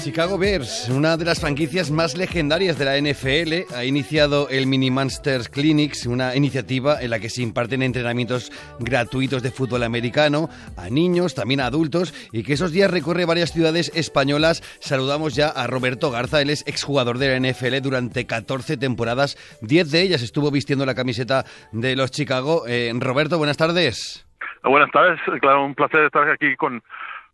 [0.00, 4.90] Chicago Bears, una de las franquicias más legendarias de la NFL, ha iniciado el Mini
[4.90, 10.88] Monsters Clinics, una iniciativa en la que se imparten entrenamientos gratuitos de fútbol americano a
[10.88, 14.62] niños, también a adultos, y que esos días recorre varias ciudades españolas.
[14.80, 19.90] Saludamos ya a Roberto Garza, él es exjugador de la NFL durante 14 temporadas, 10
[19.90, 22.64] de ellas estuvo vistiendo la camiseta de los Chicago.
[22.66, 24.26] Eh, Roberto, buenas tardes.
[24.62, 26.82] Buenas tardes, claro, un placer estar aquí con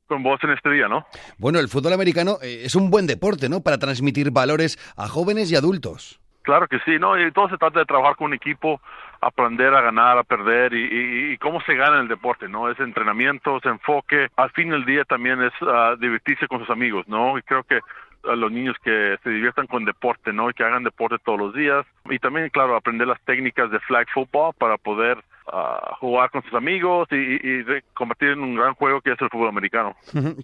[0.07, 1.07] con vos en este día, ¿no?
[1.39, 3.61] Bueno, el fútbol americano eh, es un buen deporte, ¿no?
[3.61, 6.21] Para transmitir valores a jóvenes y adultos.
[6.47, 7.21] Claro que sí, ¿no?
[7.21, 8.81] Y todo se trata de trabajar con un equipo,
[9.21, 12.71] aprender a ganar, a perder y, cómo se gana en el deporte, ¿no?
[12.71, 14.29] Es entrenamiento, es enfoque.
[14.37, 17.37] Al fin del día también es uh, divertirse con sus amigos, ¿no?
[17.37, 17.81] Y creo que
[18.23, 20.49] a los niños que se diviertan con deporte, ¿no?
[20.49, 21.85] Y que hagan deporte todos los días.
[22.09, 26.55] Y también, claro, aprender las técnicas de flag football para poder a jugar con sus
[26.55, 29.95] amigos y, y, convertir en un gran juego que es el fútbol americano.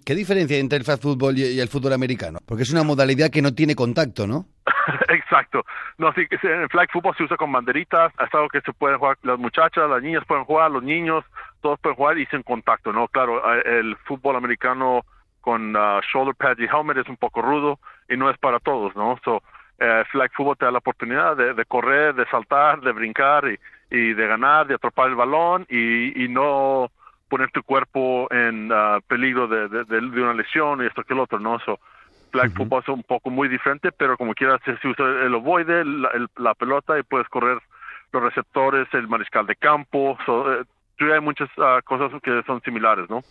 [0.05, 2.39] ¿Qué diferencia entre el flag football y, el fútbol americano?
[2.45, 4.45] Porque es una modalidad que no tiene contacto, ¿no?
[5.09, 5.65] Exacto.
[5.97, 8.97] No, sí, en el flag football se usa con banderitas, es algo que se pueden
[8.97, 11.25] jugar las muchachas, las niñas pueden jugar, los niños,
[11.61, 13.07] todos pueden jugar y sin contacto, ¿no?
[13.07, 15.05] Claro, el fútbol americano
[15.41, 18.95] con uh, shoulder pads y helmet es un poco rudo y no es para todos,
[18.95, 19.19] ¿no?
[19.25, 19.43] So,
[19.77, 23.59] eh, flag football te da la oportunidad de, de correr, de saltar, de brincar y,
[23.93, 26.89] y de ganar, de atrapar el balón y, y no
[27.29, 31.19] poner tu cuerpo en uh, peligro de, de, de, una lesión y esto que el
[31.19, 31.59] otro, ¿no?
[31.59, 31.79] So,
[32.31, 36.09] flag football es un poco muy diferente, pero como quieras se usa el ovoide, la,
[36.37, 37.59] la pelota y puedes correr
[38.11, 40.63] los receptores, el mariscal de campo, so, eh,
[41.11, 43.21] hay muchas uh, cosas que son similares, ¿no?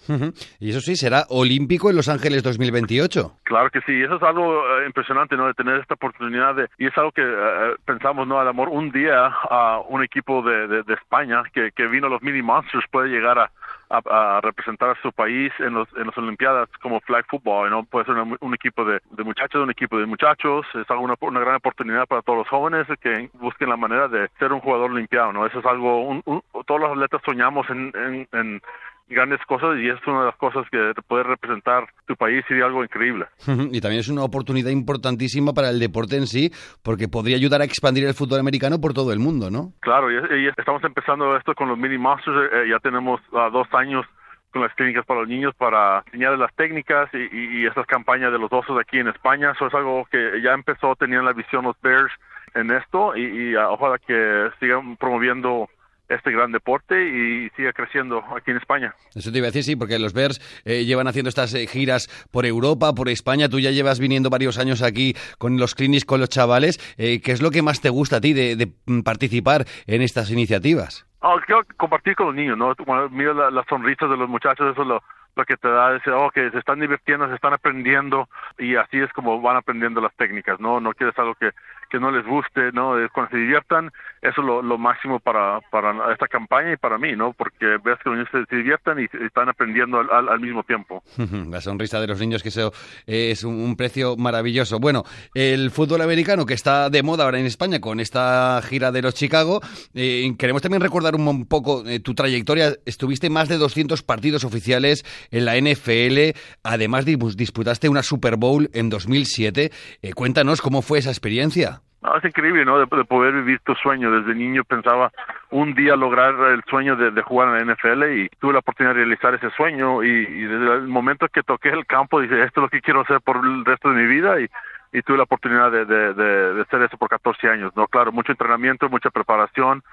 [0.61, 3.33] Y eso sí, será olímpico en Los Ángeles 2028.
[3.45, 5.47] Claro que sí, eso es algo uh, impresionante, ¿no?
[5.47, 8.41] De tener esta oportunidad de, y es algo que uh, pensamos, ¿no?
[8.41, 12.11] Al amor, un día a un equipo de, de, de España que, que vino a
[12.11, 13.51] los Mini Monsters puede llegar a,
[13.92, 17.85] a, representar a su país en los en las Olimpiadas como flag football, ¿no?
[17.85, 21.41] Puede ser un equipo de, de, muchachos, un equipo de muchachos, es algo una, una,
[21.41, 25.33] gran oportunidad para todos los jóvenes que busquen la manera de ser un jugador limpiado,
[25.33, 25.47] ¿no?
[25.47, 28.63] Eso es algo, un, un, todos los atletas soñamos en, en, en
[29.12, 32.83] grandes cosas y es una de las cosas que puede representar tu país y algo
[32.83, 33.27] increíble.
[33.46, 36.50] y también es una oportunidad importantísima para el deporte en sí,
[36.83, 39.73] porque podría ayudar a expandir el fútbol americano por todo el mundo, ¿no?
[39.80, 44.06] Claro, y, estamos empezando esto con los mini masters, eh, ya tenemos uh, dos años
[44.52, 48.39] con las clínicas para los niños para enseñarles las técnicas y, y, esas campañas de
[48.39, 49.52] los osos aquí en España.
[49.52, 52.12] Eso es algo que ya empezó, tenían la visión los Bears
[52.55, 55.68] en esto y, y uh, ojalá que sigan promoviendo
[56.14, 58.95] este gran deporte y siga creciendo aquí en España.
[59.14, 62.08] Eso te iba a decir, sí, porque los Bears eh, llevan haciendo estas eh, giras
[62.30, 63.48] por Europa, por España.
[63.48, 66.78] Tú ya llevas viniendo varios años aquí con los clinics, con los chavales.
[66.98, 70.02] Eh, ¿Qué es lo que más te gusta a ti de, de mm, participar en
[70.02, 71.06] estas iniciativas?
[71.20, 72.74] Oh, quiero compartir con los niños, ¿no?
[72.84, 75.02] Cuando miro las la sonrisas de los muchachos, eso es lo,
[75.36, 78.98] lo que te da es, oh, que se están divirtiendo, se están aprendiendo y así
[78.98, 80.80] es como van aprendiendo las técnicas, ¿no?
[80.80, 81.50] No quieres algo que,
[81.92, 82.95] que no les guste, ¿no?
[83.13, 83.92] Cuando se diviertan,
[84.23, 87.35] eso es lo, lo máximo para, para esta campaña y para mí, ¿no?
[87.35, 91.03] Porque ves que los niños se, diviertan y están aprendiendo al, al, mismo tiempo.
[91.51, 92.73] La sonrisa de los niños, que eso
[93.07, 94.80] es un, un, precio maravilloso.
[94.80, 95.05] Bueno,
[95.35, 99.14] el fútbol americano que está de moda ahora en España con esta gira de los
[99.14, 99.61] Chicago,
[99.92, 102.74] eh, queremos también recordar un poco eh, tu trayectoria.
[102.86, 108.89] Estuviste más de 200 partidos oficiales en la NFL, además disputaste una Super Bowl en
[108.89, 109.70] 2007.
[110.01, 111.82] Eh, cuéntanos cómo fue esa experiencia.
[112.02, 112.79] No, es increíble, ¿no?
[112.80, 114.11] De, de, poder vivir tu sueño.
[114.11, 115.13] Desde niño pensaba
[115.51, 119.05] un día lograr el sueño de, jugar en la NFL y tuve la oportunidad de
[119.05, 122.62] realizar ese sueño y, y, desde el momento que toqué el campo dije, esto es
[122.62, 124.48] lo que quiero hacer por el resto de mi vida y,
[124.92, 127.86] y tuve la oportunidad de, de, de, de hacer eso por 14 años, ¿no?
[127.86, 129.85] Claro, mucho entrenamiento, mucha preparación,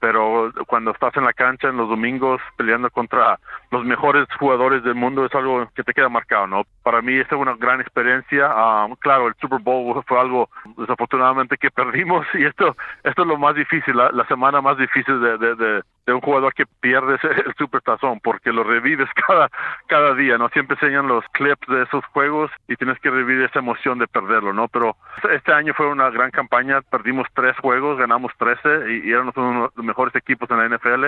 [0.00, 3.38] pero cuando estás en la cancha en los domingos peleando contra
[3.70, 6.62] los mejores jugadores del mundo es algo que te queda marcado, ¿no?
[6.82, 8.48] Para mí es una gran experiencia.
[8.54, 13.38] Um, claro, el Super Bowl fue algo desafortunadamente que perdimos y esto esto es lo
[13.38, 17.18] más difícil, la, la semana más difícil de, de, de, de, un jugador que pierde
[17.22, 19.50] el Super Tazón porque lo revives cada
[19.86, 20.48] cada día, ¿no?
[20.50, 24.52] Siempre enseñan los clips de esos juegos y tienes que revivir esa emoción de perderlo,
[24.52, 24.68] ¿no?
[24.68, 24.96] Pero
[25.30, 29.70] este año fue una gran campaña, perdimos tres juegos, ganamos trece y, y éramos uno
[29.86, 31.04] mejores equipos en la NFL,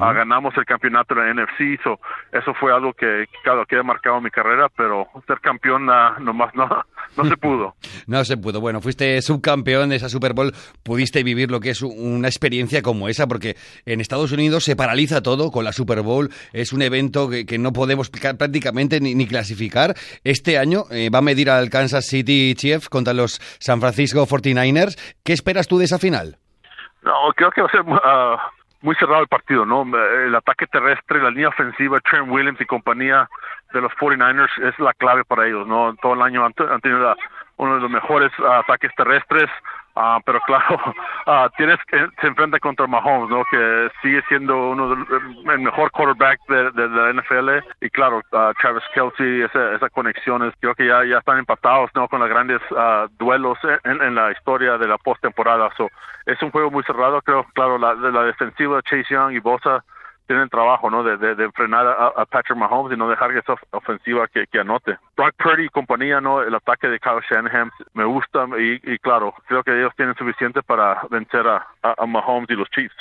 [0.00, 1.80] ah, ganamos el campeonato de la NFC,
[2.32, 6.54] eso fue algo que, claro, que ha marcado mi carrera, pero ser campeón uh, nomás
[6.54, 6.68] no,
[7.16, 7.74] no se pudo.
[8.06, 8.60] no se pudo.
[8.60, 13.08] Bueno, fuiste subcampeón de esa Super Bowl, pudiste vivir lo que es una experiencia como
[13.08, 13.56] esa, porque
[13.86, 17.72] en Estados Unidos se paraliza todo con la Super Bowl, es un evento que, no
[17.72, 19.94] podemos prácticamente ni, clasificar.
[20.24, 24.98] Este año eh, va a medir al Kansas City Chiefs contra los San Francisco 49ers.
[25.22, 26.38] ¿Qué esperas tú de esa final?
[27.02, 28.50] No, creo que va a ser ah,
[28.82, 29.84] muy cerrado el partido, ¿no?
[30.24, 33.28] El ataque terrestre, la línea ofensiva, Trent Williams y compañía
[33.72, 35.94] de los 49ers es la clave para ellos, ¿no?
[36.02, 37.14] Todo el año han, tenido
[37.56, 39.50] uno de los mejores ataques terrestres.
[39.96, 40.80] Ah, pero claro,
[41.26, 43.44] uh, tienes que se enfrenta contra Mahomes, ¿no?
[43.50, 47.50] Que sigue siendo uno el mejor quarterback de, de, la NFL
[47.80, 52.08] y claro, uh, Travis Kelsey, esa, esa conexión, creo que ya ya están empatados, ¿no?
[52.08, 52.60] Con los grandes
[53.18, 55.70] duelos en, en, la historia de la postemporada.
[55.76, 55.88] So,
[56.26, 57.44] es un juego muy cerrado, creo.
[57.54, 59.84] Claro, la, la defensiva Chase Young y Bosa
[60.30, 61.02] tienen trabajo, ¿no?
[61.02, 64.96] De, de, frenar a, Patrick Mahomes y no dejar esa ofensiva que, que, anote.
[65.16, 66.40] Brock Purdy y compañía, ¿no?
[66.40, 70.62] El ataque de Kyle Shanahan me gusta y, y claro, creo que ellos tienen suficiente
[70.62, 72.94] para vencer a, a, Mahomes y los Chiefs.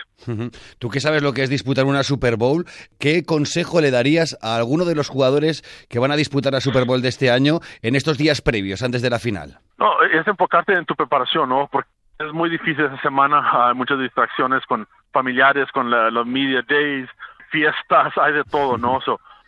[0.79, 2.65] Tú que sabes lo que es disputar una Super Bowl,
[2.99, 6.85] ¿qué consejo le darías a alguno de los jugadores que van a disputar la Super
[6.85, 9.59] Bowl de este año en estos días previos, antes de la final?
[9.77, 11.69] No, es enfocarte en tu preparación, ¿no?
[11.71, 17.09] Porque es muy difícil esa semana, hay muchas distracciones con familiares, con los media days,
[17.49, 18.99] fiestas, hay de todo, ¿no?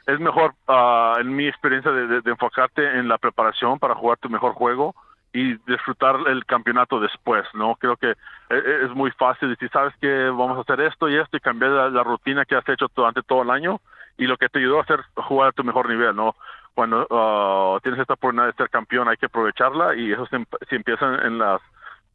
[0.07, 4.53] es mejor, uh, en mi experiencia, de, enfocarte en la preparación para jugar tu mejor
[4.53, 4.95] juego
[5.33, 7.75] y disfrutar el campeonato después, ¿no?
[7.75, 8.15] Creo que e,
[8.55, 11.91] e, es muy fácil decir, sabes que vamos a hacer esto y esto y cambiar
[11.91, 13.79] la, rutina que has hecho durante todo el año
[14.17, 16.35] y lo que te ayudó a hacer jugar a tu mejor nivel, ¿no?
[16.73, 20.75] Cuando uh, tienes esta oportunidad de ser campeón hay que aprovecharla y eso se, se
[20.75, 21.61] empieza en las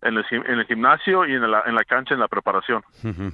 [0.02, 2.82] en el, gimnasio y en la, en la cancha en la preparación.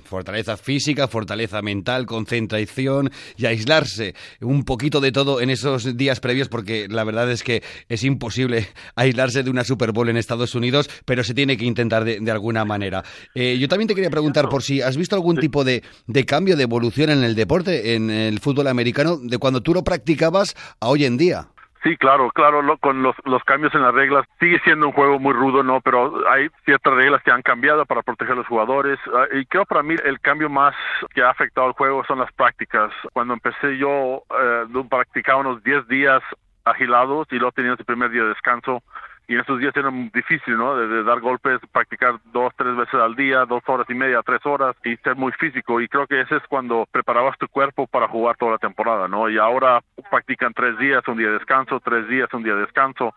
[0.05, 6.49] Fortaleza física, fortaleza mental, concentración y aislarse un poquito de todo en esos días previos
[6.49, 10.89] porque la verdad es que es imposible aislarse de una Super Bowl en Estados Unidos,
[11.05, 13.03] pero se tiene que intentar de, alguna manera.
[13.35, 16.57] Eh, yo también te quería preguntar por si has visto algún tipo de, de cambio,
[16.57, 20.89] de evolución en el deporte, en el fútbol americano, de cuando tú lo practicabas a
[20.89, 21.49] hoy en día.
[21.83, 25.33] Sí, claro, claro, con los, los cambios en las reglas sigue siendo un juego muy
[25.33, 25.81] rudo, ¿no?
[25.81, 29.65] Pero hay ciertas reglas que han cambiado para proteger a los jugadores ah, y creo
[29.65, 30.77] para mí el cambio más
[31.13, 32.93] que ha afectado al juego son las prácticas.
[33.13, 36.23] Cuando empecé yo eh, practicaba unos 10 días
[36.65, 38.83] agilados y luego tenía el primer día de descanso
[39.29, 40.77] y en estos días era difícil, ¿no?
[40.77, 44.75] De, dar golpes, practicar dos, tres veces al día, dos horas y media, tres horas
[44.85, 45.81] y ser muy físico.
[45.81, 49.29] Y creo que ese es cuando preparabas tu cuerpo para jugar toda la temporada, ¿no?
[49.29, 49.81] Y ahora
[50.11, 53.15] practican tres días, un día de descanso, tres días, un día de descanso.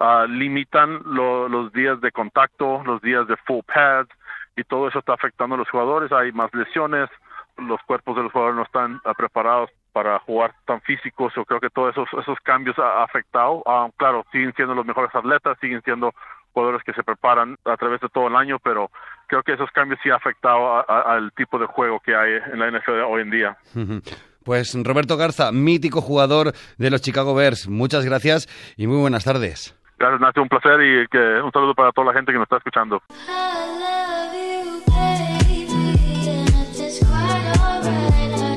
[0.00, 4.10] Uh, limitan los días de contacto, los días de full pads
[4.56, 6.10] y todo eso está afectando a los jugadores.
[6.10, 7.08] Hay más lesiones,
[7.56, 11.32] los cuerpos de los jugadores no están preparados para jugar tan físicos.
[11.36, 13.62] Yo creo que todos esos, esos cambios ha afectado.
[13.64, 16.12] Ah, claro, siguen siendo los mejores atletas, siguen siendo
[16.52, 18.90] jugadores que se preparan a través de todo el año, pero
[19.28, 22.70] creo que esos cambios sí han afectado al tipo de juego que hay en la
[22.70, 23.56] NFL hoy en día.
[24.44, 29.78] Pues Roberto Garza, mítico jugador de los Chicago Bears, muchas gracias y muy buenas tardes.
[29.96, 32.56] Gracias, Nacho, un placer y que un saludo para toda la gente que nos está
[32.56, 33.00] escuchando.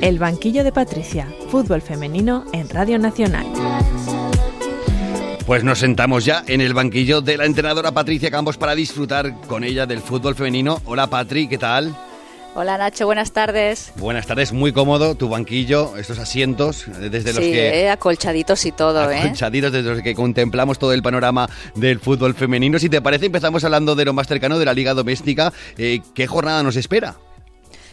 [0.08, 3.46] El banquillo de Patricia, fútbol femenino en Radio Nacional.
[5.46, 9.66] Pues nos sentamos ya en el banquillo de la entrenadora Patricia Campos para disfrutar con
[9.66, 10.82] ella del fútbol femenino.
[10.86, 11.94] Hola Patri, ¿qué tal?
[12.56, 13.92] Hola Nacho, buenas tardes.
[13.98, 17.82] Buenas tardes, muy cómodo tu banquillo, estos asientos desde los que...
[17.82, 19.20] Eh, acolchaditos y todo, ¿eh?
[19.20, 22.80] Acolchaditos desde los que contemplamos todo el panorama del fútbol femenino.
[22.80, 25.52] Si te parece, empezamos hablando de lo más cercano de la Liga Doméstica.
[25.78, 27.18] Eh, ¿Qué jornada nos espera?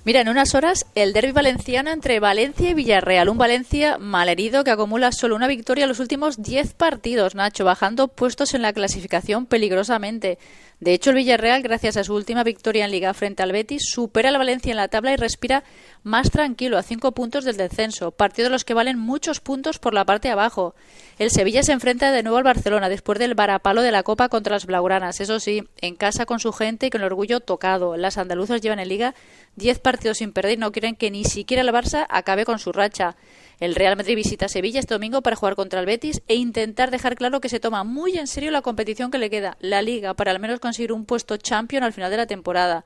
[0.07, 3.31] Mira, en unas horas el derby valenciano entre Valencia y Villarreal.
[3.31, 8.09] Un Valencia malherido que acumula solo una victoria en los últimos 10 partidos, Nacho, bajando
[8.09, 10.39] puestos en la clasificación peligrosamente.
[10.81, 14.29] De hecho, el Villarreal, gracias a su última victoria en Liga frente al Betis, supera
[14.29, 15.65] al Valencia en la tabla y respira
[16.03, 19.95] más tranquilo, a cinco puntos del descenso, partido de los que valen muchos puntos por
[19.95, 20.75] la parte de abajo.
[21.19, 24.57] El Sevilla se enfrenta de nuevo al Barcelona después del varapalo de la Copa contra
[24.57, 27.97] las Blaugranas, eso sí, en casa con su gente y con el orgullo tocado.
[27.97, 29.15] Las andaluzas llevan en Liga
[29.57, 32.73] diez partidos sin perder y no quieren que ni siquiera el Barça acabe con su
[32.73, 33.17] racha.
[33.61, 37.15] El Real Madrid visita Sevilla este domingo para jugar contra el Betis e intentar dejar
[37.15, 40.33] claro que se toma muy en serio la competición que le queda, la Liga, para
[40.33, 42.85] al menos conseguir un puesto champion al final de la temporada.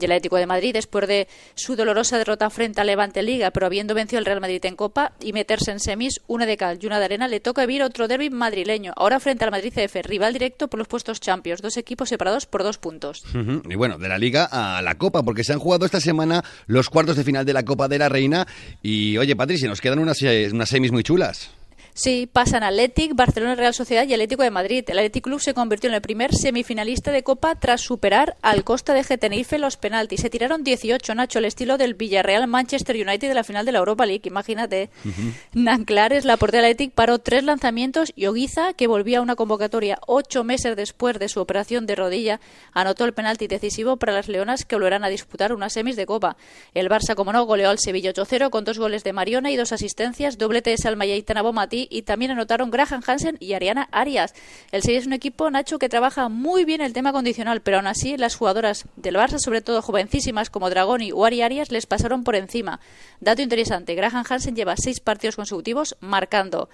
[0.00, 3.66] Y el Atlético de Madrid, después de su dolorosa derrota frente al Levante Liga, pero
[3.66, 6.86] habiendo vencido al Real Madrid en Copa y meterse en semis, una de cal y
[6.86, 10.32] una de arena, le toca vivir otro derby madrileño, ahora frente al Madrid CF, rival
[10.32, 13.22] directo por los puestos champions, dos equipos separados por dos puntos.
[13.68, 16.88] Y bueno, de la Liga a la Copa, porque se han jugado esta semana los
[16.88, 18.46] cuartos de final de la Copa de la Reina
[18.82, 21.50] y, oye, Patricia, nos quedan unas, unas semis muy chulas.
[21.94, 24.84] Sí, pasan Athletic, Barcelona Real Sociedad y Atlético de Madrid.
[24.88, 28.94] El Athletic Club se convirtió en el primer semifinalista de Copa tras superar al Costa
[28.94, 30.20] de Tenerife los penaltis.
[30.20, 33.80] Se tiraron 18, Nacho, al estilo del Villarreal Manchester United de la final de la
[33.80, 34.22] Europa League.
[34.24, 34.90] Imagínate.
[35.52, 40.44] Nanclares, la portera Athletic, paró tres lanzamientos y Oguiza, que volvía a una convocatoria ocho
[40.44, 42.40] meses después de su operación de rodilla,
[42.72, 46.36] anotó el penalti decisivo para las Leonas que volverán a disputar una semis de Copa.
[46.74, 49.72] El Barça, como no, goleó al Sevilla 8-0 con dos goles de Mariona y dos
[49.72, 51.22] asistencias, doblete de Salmaya y
[51.90, 54.34] Y también anotaron Graham Hansen y Ariana Arias.
[54.72, 57.86] El Sevilla es un equipo, Nacho, que trabaja muy bien el tema condicional, pero aún
[57.86, 62.24] así las jugadoras del Barça, sobre todo jovencísimas como Dragoni o Ari Arias, les pasaron
[62.24, 62.80] por encima.
[63.20, 66.68] Dato interesante, Graham Hansen lleva seis partidos consecutivos marcando.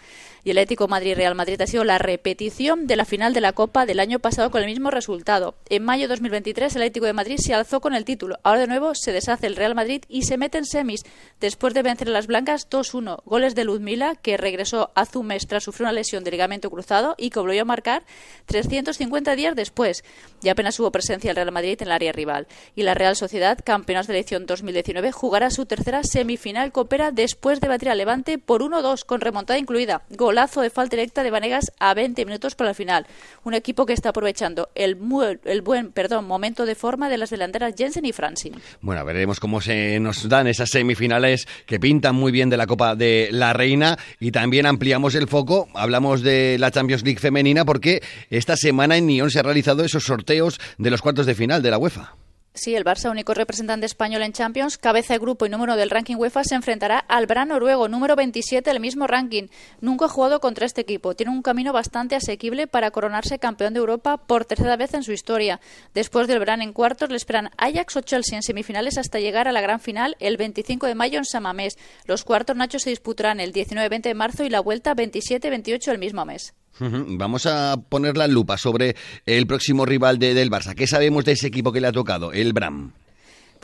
[0.45, 3.87] Y el Ético Madrid-Real Madrid ha sido la repetición de la final de la Copa
[3.87, 5.57] del año pasado con el mismo resultado.
[5.69, 8.39] En mayo de 2023 el Atlético de Madrid se alzó con el título.
[8.43, 11.05] Ahora de nuevo se deshace el Real Madrid y se mete en semis
[11.41, 13.23] después de vencer a las blancas 2-1.
[13.25, 17.31] Goles de Ludmila, que regresó a Zumes tras sufrir una lesión de ligamento cruzado y
[17.31, 18.03] que volvió a marcar
[18.47, 20.03] 350 días después.
[20.41, 22.49] Ya apenas hubo presencia el Real Madrid en el área rival.
[22.75, 27.61] Y la Real Sociedad, campeonas de la edición 2019, jugará su tercera semifinal coopera después
[27.61, 30.03] de batir a Levante por 1-2 con remontada incluida.
[30.11, 33.07] Golazo de falta directa de Vanegas a 20 minutos para el final.
[33.45, 34.97] Un equipo que está aprovechando el,
[35.45, 38.57] el buen perdón, momento de forma de las delanteras Jensen y Francine.
[38.81, 42.95] Bueno, veremos cómo se nos dan esas semifinales que pintan muy bien de la Copa
[42.95, 48.05] de la Reina y también ampliamos el foco, hablamos de la Champions League femenina porque
[48.31, 51.73] esta semana en Nyon se han realizado esos sorteos de los cuartos de final de
[51.73, 52.15] la UEFA.
[52.57, 56.17] Sí, el Barça, único representante español en Champions, cabeza de grupo y número del ranking
[56.17, 59.49] UEFA, se enfrentará al Bran noruego, número 27 del mismo ranking.
[59.83, 61.15] Nunca ha jugado contra este equipo.
[61.15, 65.13] Tiene un camino bastante asequible para coronarse campeón de Europa por tercera vez en su
[65.13, 65.61] historia.
[65.93, 69.53] Después del Bran en cuartos, le esperan Ajax o Chelsea en semifinales hasta llegar a
[69.53, 71.77] la gran final el 25 de mayo en Samamés.
[72.07, 76.25] Los cuartos Nacho se disputarán el 19-20 de marzo y la vuelta 27-28 el mismo
[76.25, 76.55] mes.
[76.79, 80.75] Vamos a poner la lupa sobre el próximo rival de, del Barça.
[80.75, 82.93] ¿Qué sabemos de ese equipo que le ha tocado, el Bram?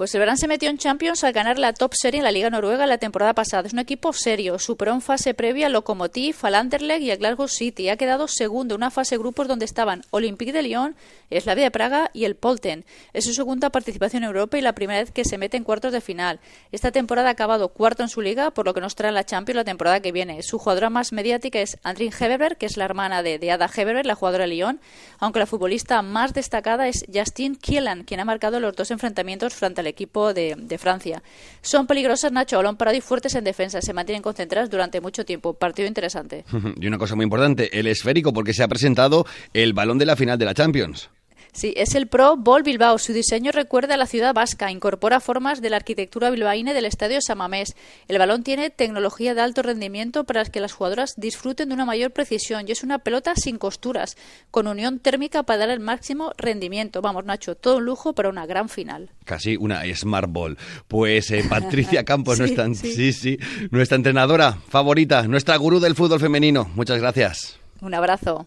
[0.02, 2.50] Pues el Verán se metió en Champions al ganar la top serie en la Liga
[2.50, 3.68] Noruega la temporada pasada.
[3.68, 4.58] Es un equipo serio.
[4.58, 7.88] Superó en fase previa al Lokomotiv, al Anderlecht y a Glasgow City.
[7.88, 10.96] Ha quedado segundo en una fase de grupos donde estaban Olympique de Lyon,
[11.30, 12.84] Slavia de Praga y el Polten.
[13.12, 15.92] Es su segunda participación en Europa y la primera vez que se mete en cuartos
[15.92, 16.40] de final.
[16.72, 19.54] Esta temporada ha acabado cuarto en su liga, por lo que nos trae la Champions
[19.54, 20.42] la temporada que viene.
[20.42, 24.16] Su jugadora más mediática es Andrin Heberberg, que es la hermana de, Ada Heberberg, la
[24.16, 24.80] jugadora de Lyon,
[25.20, 29.80] aunque la futbolista más destacada es Justine Kielan, quien ha marcado los dos enfrentamientos frente
[29.80, 31.22] al equipo de, Francia.
[31.60, 33.80] Son peligrosas, Nacho, balón parado y fuertes en defensa.
[33.80, 35.54] Se mantienen concentradas durante mucho tiempo.
[35.54, 36.44] Partido interesante.
[36.80, 40.16] y una cosa muy importante, el esférico, porque se ha presentado el balón de la
[40.16, 41.10] final de la Champions.
[41.54, 42.96] Sí, es el Pro Ball Bilbao.
[42.96, 44.70] Su diseño recuerda a la ciudad vasca.
[44.70, 47.76] Incorpora formas de la arquitectura bilbaína del estadio Samamés.
[48.08, 52.10] El balón tiene tecnología de alto rendimiento para que las jugadoras disfruten de una mayor
[52.10, 54.16] precisión y es una pelota sin costuras,
[54.50, 57.02] con unión térmica para dar el máximo rendimiento.
[57.02, 59.10] Vamos, Nacho, todo un lujo para una gran final.
[59.26, 60.56] Casi una Smart Ball.
[60.88, 63.38] Pues eh, Patricia Campos, nuestra, sí, sí,
[63.70, 66.70] nuestra entrenadora favorita, nuestra gurú del fútbol femenino.
[66.74, 67.58] Muchas gracias.
[67.82, 68.46] Un abrazo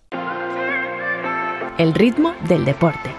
[1.77, 3.13] el ritmo del deporte.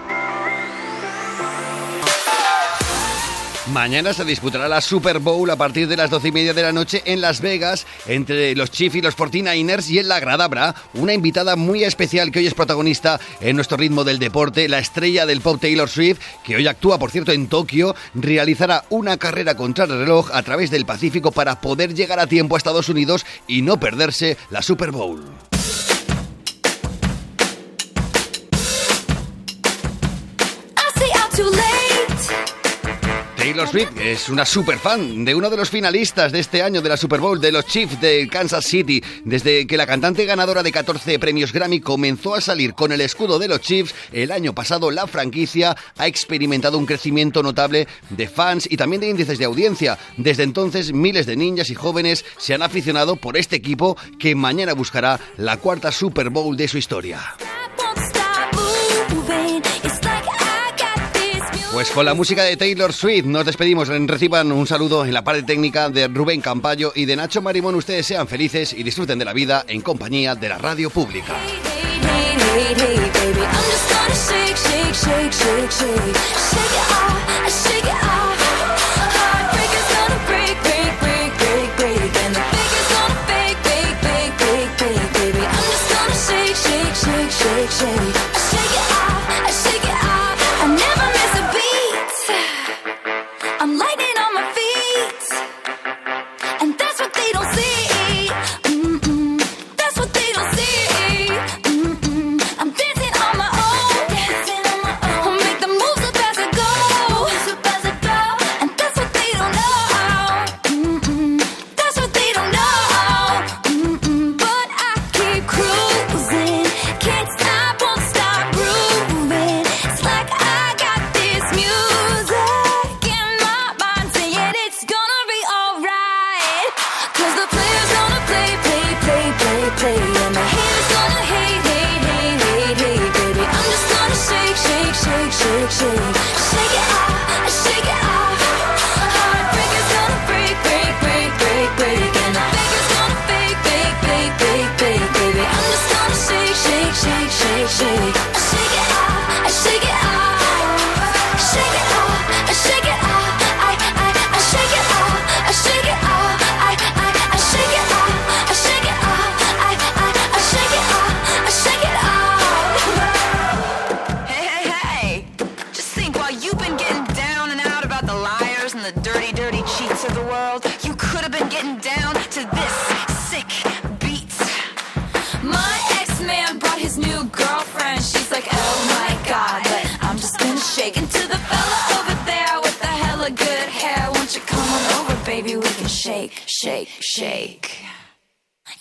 [3.73, 6.71] Mañana se disputará la Super Bowl a partir de las doce y media de la
[6.71, 10.73] noche en Las Vegas entre los Chiefs y los 49ers y en la grada habrá
[10.93, 15.25] una invitada muy especial que hoy es protagonista en nuestro ritmo del deporte, la estrella
[15.25, 19.83] del pop Taylor Swift, que hoy actúa por cierto en Tokio, realizará una carrera contra
[19.83, 23.61] el reloj a través del Pacífico para poder llegar a tiempo a Estados Unidos y
[23.61, 25.25] no perderse la Super Bowl.
[33.47, 36.89] Taylor Swift es una super fan de uno de los finalistas de este año de
[36.89, 39.01] la Super Bowl, de los Chiefs de Kansas City.
[39.23, 43.39] Desde que la cantante ganadora de 14 premios Grammy comenzó a salir con el escudo
[43.39, 48.67] de los Chiefs, el año pasado la franquicia ha experimentado un crecimiento notable de fans
[48.69, 49.97] y también de índices de audiencia.
[50.17, 54.73] Desde entonces, miles de niñas y jóvenes se han aficionado por este equipo que mañana
[54.73, 57.21] buscará la cuarta Super Bowl de su historia.
[61.77, 63.87] Pues con la música de Taylor Swift nos despedimos.
[63.87, 67.75] Reciban un saludo en la parte técnica de Rubén Campayo y de Nacho Marimón.
[67.75, 71.35] Ustedes sean felices y disfruten de la vida en compañía de la radio pública.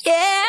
[0.06, 0.45] Yeah.